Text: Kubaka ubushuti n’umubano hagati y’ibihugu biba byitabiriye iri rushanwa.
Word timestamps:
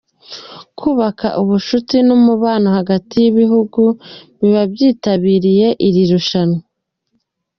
Kubaka 0.79 1.27
ubushuti 1.41 1.95
n’umubano 2.07 2.67
hagati 2.77 3.13
y’ibihugu 3.23 3.81
biba 4.39 4.63
byitabiriye 4.73 5.67
iri 5.87 6.03
rushanwa. 6.11 6.59